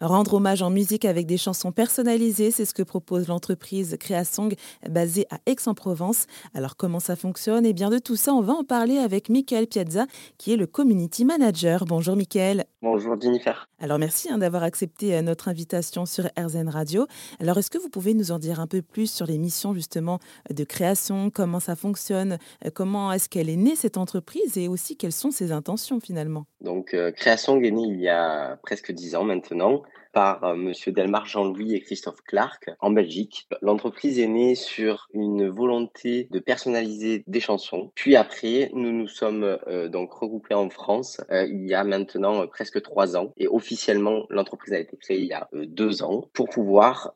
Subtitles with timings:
[0.00, 4.54] Rendre hommage en musique avec des chansons personnalisées, c'est ce que propose l'entreprise Créasong
[4.88, 6.26] basée à Aix-en-Provence.
[6.54, 7.66] Alors comment ça fonctionne?
[7.66, 10.06] Eh bien de tout ça, on va en parler avec Michael Piazza
[10.38, 11.84] qui est le community manager.
[11.84, 12.66] Bonjour Michael.
[12.80, 13.68] Bonjour Jennifer.
[13.80, 17.06] Alors merci hein, d'avoir accepté euh, notre invitation sur RZN Radio.
[17.38, 20.18] Alors est-ce que vous pouvez nous en dire un peu plus sur les missions justement
[20.50, 24.58] de création, comment ça fonctionne, euh, comment est-ce qu'elle est née cette entreprise?
[24.58, 26.46] Et aussi quelles sont ses intentions finalement?
[26.60, 30.92] Donc euh, Créasong est née il y a presque dix ans maintenant par euh, Monsieur
[30.92, 33.48] Delmar Jean-Louis et Christophe Clark en Belgique.
[33.62, 37.92] L'entreprise est née sur une volonté de personnaliser des chansons.
[37.94, 42.46] Puis après, nous nous sommes euh, donc regroupés en France euh, il y a maintenant
[42.46, 46.48] presque trois ans et officiellement l'entreprise a été créée il y a deux ans pour
[46.48, 47.12] pouvoir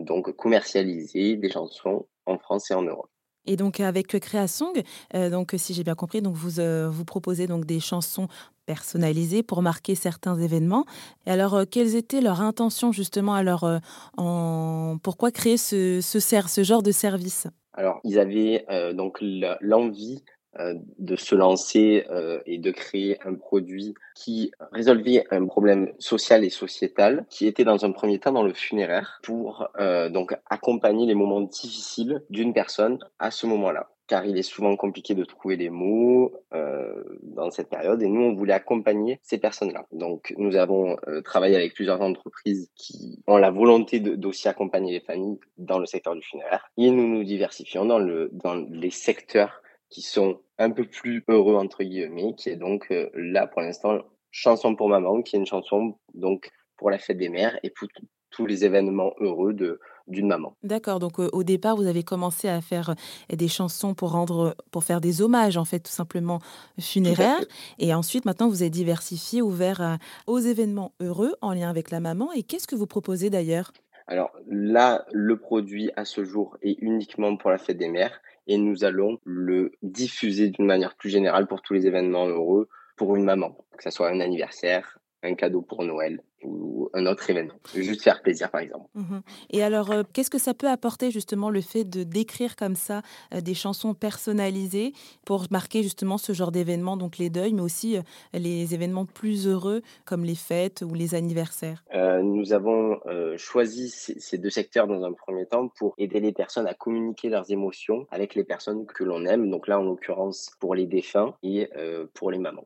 [0.00, 3.10] donc commercialiser des chansons en France et en Europe.
[3.46, 7.80] Et donc avec Créasong, donc si j'ai bien compris, donc vous vous proposez donc des
[7.80, 8.28] chansons
[8.74, 10.86] personnalisées pour marquer certains événements.
[11.26, 16.82] Et alors euh, quelles étaient leurs intentions justement alors euh, pourquoi créer ce ce, genre
[16.82, 17.46] de service?
[17.74, 19.18] Alors ils avaient donc
[19.60, 20.22] l'envie
[20.60, 26.44] euh, de se lancer euh, et de créer un produit qui résolvait un problème social
[26.44, 31.06] et sociétal qui était dans un premier temps dans le funéraire pour euh, donc accompagner
[31.06, 35.56] les moments difficiles d'une personne à ce moment-là car il est souvent compliqué de trouver
[35.56, 39.86] les mots euh, dans cette période et nous on voulait accompagner ces personnes-là.
[39.90, 45.38] Donc nous avons travaillé avec plusieurs entreprises qui ont la volonté d'aussi accompagner les familles
[45.56, 50.02] dans le secteur du funéraire et nous nous diversifions dans le dans les secteurs qui
[50.02, 53.98] sont un peu plus heureux entre guillemets, qui est donc euh, là pour l'instant
[54.30, 57.88] chanson pour maman, qui est une chanson donc pour la fête des mères et pour
[58.28, 60.54] tous les événements heureux de d'une maman.
[60.62, 60.98] D'accord.
[60.98, 64.84] Donc euh, au départ, vous avez commencé à faire euh, des chansons pour rendre, pour
[64.84, 66.40] faire des hommages en fait, tout simplement
[66.78, 67.44] funéraires.
[67.78, 72.32] Et ensuite, maintenant, vous êtes diversifié, ouvert aux événements heureux en lien avec la maman.
[72.32, 73.72] Et qu'est-ce que vous proposez d'ailleurs?
[74.06, 78.58] Alors là, le produit à ce jour est uniquement pour la fête des mères et
[78.58, 83.24] nous allons le diffuser d'une manière plus générale pour tous les événements heureux pour une
[83.24, 87.54] maman, que ce soit un anniversaire, un cadeau pour Noël ou un autre événement.
[87.74, 88.86] Juste faire plaisir, par exemple.
[88.94, 89.18] Mmh
[89.50, 93.02] Et alors, euh, qu'est-ce que ça peut apporter justement le fait de d'écrire comme ça
[93.32, 94.92] euh, des chansons personnalisées
[95.24, 98.02] pour marquer justement ce genre d'événements, donc les deuils, mais aussi euh,
[98.34, 101.84] les événements plus heureux comme les fêtes ou les anniversaires?
[102.22, 103.00] Nous avons
[103.36, 107.50] choisi ces, deux secteurs dans un premier temps pour aider les personnes à communiquer leurs
[107.50, 109.50] émotions avec les personnes que l'on aime.
[109.50, 111.68] Donc là, en l'occurrence, pour les défunts et
[112.14, 112.64] pour les mamans.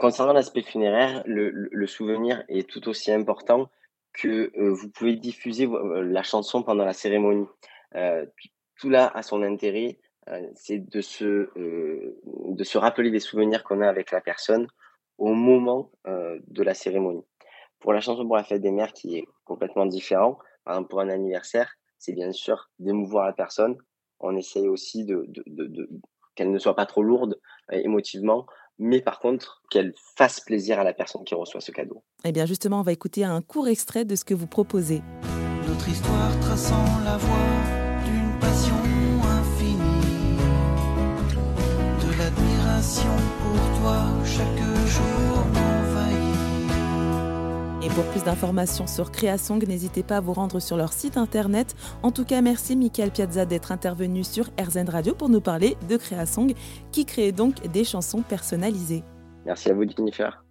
[0.00, 3.70] concernant l'aspect funéraire, le, le souvenir est tout aussi important
[4.12, 7.46] que euh, vous pouvez diffuser euh, la chanson pendant la cérémonie.
[7.94, 8.26] Euh,
[8.78, 9.98] tout là a son intérêt,
[10.54, 14.68] c'est de se de se rappeler des souvenirs qu'on a avec la personne
[15.18, 17.24] au moment de la cérémonie.
[17.80, 21.00] Pour la chanson pour la fête des mères, qui est complètement différent, par exemple pour
[21.00, 23.76] un anniversaire, c'est bien sûr d'émouvoir la personne.
[24.20, 25.90] On essaye aussi de, de, de
[26.34, 27.38] qu'elle ne soit pas trop lourde
[27.72, 28.46] émotivement
[28.80, 32.02] mais par contre qu'elle fasse plaisir à la personne qui reçoit ce cadeau.
[32.24, 35.02] Eh bien justement, on va écouter un court extrait de ce que vous proposez.
[35.68, 37.36] Notre histoire traçant la voie
[38.04, 38.74] d'une passion
[39.38, 40.36] infinie,
[42.02, 45.59] de l'admiration pour toi chaque jour
[47.82, 51.74] et pour plus d'informations sur Créasong, n'hésitez pas à vous rendre sur leur site internet.
[52.02, 55.96] En tout cas, merci Michael Piazza d'être intervenu sur RZN Radio pour nous parler de
[55.96, 56.52] Créasong,
[56.92, 59.02] qui crée donc des chansons personnalisées.
[59.46, 60.44] Merci à vous Jennifer.